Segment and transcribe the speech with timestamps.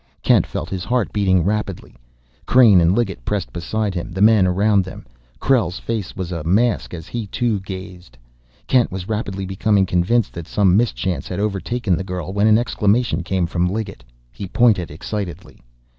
[0.23, 1.95] Kent felt his heart beating rapidly.
[2.47, 5.05] Crain and Liggett pressed beside him, the men around them;
[5.39, 8.17] Krell's face was a mask as he too gazed.
[8.65, 13.21] Kent was rapidly becoming convinced that some mischance had overtaken the girl when an exclamation
[13.21, 14.03] came from Liggett.
[14.31, 15.61] He pointed excitedly.